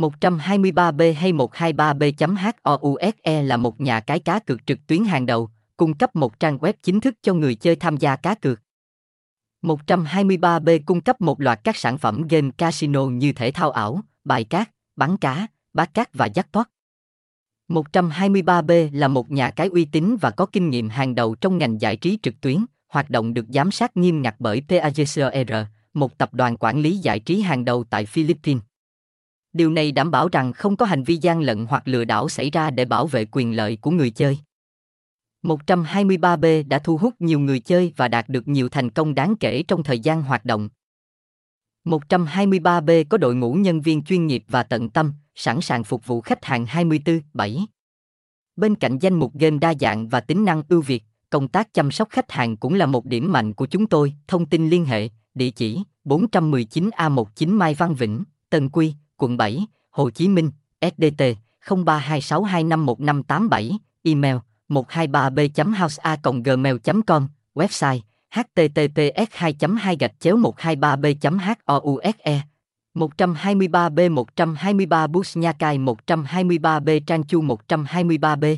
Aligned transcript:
123B 0.00 1.14
hay 1.14 1.32
123B.house 1.32 3.42
là 3.42 3.56
một 3.56 3.80
nhà 3.80 4.00
cái 4.00 4.18
cá 4.18 4.38
cược 4.38 4.66
trực 4.66 4.78
tuyến 4.86 5.04
hàng 5.04 5.26
đầu, 5.26 5.50
cung 5.76 5.94
cấp 5.94 6.16
một 6.16 6.40
trang 6.40 6.58
web 6.58 6.72
chính 6.82 7.00
thức 7.00 7.14
cho 7.22 7.34
người 7.34 7.54
chơi 7.54 7.76
tham 7.76 7.96
gia 7.96 8.16
cá 8.16 8.34
cược. 8.34 8.60
123B 9.62 10.80
cung 10.86 11.00
cấp 11.00 11.20
một 11.20 11.40
loạt 11.40 11.60
các 11.64 11.76
sản 11.76 11.98
phẩm 11.98 12.28
game 12.28 12.50
casino 12.58 13.06
như 13.06 13.32
thể 13.32 13.50
thao 13.50 13.70
ảo, 13.70 14.00
bài 14.24 14.44
cát, 14.44 14.70
bắn 14.96 15.16
cá, 15.16 15.46
bát 15.72 15.94
cát 15.94 16.14
và 16.14 16.28
jackpot. 16.28 16.64
123B 17.68 18.98
là 18.98 19.08
một 19.08 19.30
nhà 19.30 19.50
cái 19.50 19.68
uy 19.68 19.84
tín 19.84 20.16
và 20.20 20.30
có 20.30 20.46
kinh 20.46 20.70
nghiệm 20.70 20.88
hàng 20.88 21.14
đầu 21.14 21.34
trong 21.34 21.58
ngành 21.58 21.80
giải 21.80 21.96
trí 21.96 22.18
trực 22.22 22.40
tuyến, 22.40 22.64
hoạt 22.88 23.10
động 23.10 23.34
được 23.34 23.46
giám 23.48 23.70
sát 23.70 23.96
nghiêm 23.96 24.22
ngặt 24.22 24.34
bởi 24.38 24.62
PAGCOR, 24.68 25.52
một 25.94 26.18
tập 26.18 26.34
đoàn 26.34 26.56
quản 26.56 26.80
lý 26.80 26.96
giải 26.96 27.20
trí 27.20 27.40
hàng 27.40 27.64
đầu 27.64 27.84
tại 27.84 28.06
Philippines. 28.06 28.69
Điều 29.52 29.70
này 29.70 29.92
đảm 29.92 30.10
bảo 30.10 30.28
rằng 30.28 30.52
không 30.52 30.76
có 30.76 30.86
hành 30.86 31.04
vi 31.04 31.16
gian 31.16 31.40
lận 31.40 31.66
hoặc 31.66 31.88
lừa 31.88 32.04
đảo 32.04 32.28
xảy 32.28 32.50
ra 32.50 32.70
để 32.70 32.84
bảo 32.84 33.06
vệ 33.06 33.26
quyền 33.32 33.56
lợi 33.56 33.76
của 33.76 33.90
người 33.90 34.10
chơi. 34.10 34.38
123B 35.42 36.68
đã 36.68 36.78
thu 36.78 36.96
hút 36.96 37.14
nhiều 37.18 37.40
người 37.40 37.60
chơi 37.60 37.92
và 37.96 38.08
đạt 38.08 38.28
được 38.28 38.48
nhiều 38.48 38.68
thành 38.68 38.90
công 38.90 39.14
đáng 39.14 39.34
kể 39.40 39.62
trong 39.68 39.82
thời 39.82 39.98
gian 39.98 40.22
hoạt 40.22 40.44
động. 40.44 40.68
123B 41.84 43.04
có 43.08 43.18
đội 43.18 43.34
ngũ 43.34 43.52
nhân 43.52 43.80
viên 43.80 44.02
chuyên 44.02 44.26
nghiệp 44.26 44.44
và 44.48 44.62
tận 44.62 44.90
tâm, 44.90 45.12
sẵn 45.34 45.60
sàng 45.60 45.84
phục 45.84 46.06
vụ 46.06 46.20
khách 46.20 46.44
hàng 46.44 46.64
24/7. 46.64 47.66
Bên 48.56 48.74
cạnh 48.74 48.98
danh 48.98 49.14
mục 49.14 49.34
game 49.34 49.58
đa 49.58 49.74
dạng 49.80 50.08
và 50.08 50.20
tính 50.20 50.44
năng 50.44 50.62
ưu 50.68 50.82
việt, 50.82 51.04
công 51.30 51.48
tác 51.48 51.74
chăm 51.74 51.90
sóc 51.90 52.08
khách 52.10 52.32
hàng 52.32 52.56
cũng 52.56 52.74
là 52.74 52.86
một 52.86 53.06
điểm 53.06 53.32
mạnh 53.32 53.52
của 53.52 53.66
chúng 53.66 53.86
tôi. 53.86 54.14
Thông 54.28 54.46
tin 54.46 54.70
liên 54.70 54.84
hệ, 54.84 55.08
địa 55.34 55.50
chỉ 55.50 55.82
419A19 56.04 57.48
Mai 57.48 57.74
Văn 57.74 57.94
Vĩnh, 57.94 58.24
Tân 58.50 58.68
Quy, 58.68 58.94
quận 59.20 59.36
7, 59.36 59.66
Hồ 59.90 60.10
Chí 60.10 60.28
Minh, 60.28 60.50
SDT 60.80 61.34
0326251587, 61.66 63.78
email 64.02 64.36
123b.housea.gmail.com, 64.68 67.28
website 67.54 68.00
https 68.30 69.26
2 69.40 69.52
2 69.76 69.96
gạch 69.96 70.12
chéo 70.20 70.36
123 70.36 70.96
b 70.96 71.06
house 71.38 72.40
123B 72.94 74.14
123 74.14 75.06
Bus 75.06 75.36
Nha 75.36 75.52
Cai 75.52 75.78
123B 75.78 77.00
Trang 77.06 77.24
Chu 77.24 77.42
123B 77.42 78.56